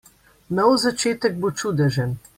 [0.59, 2.17] Nov začetek bo čudežen.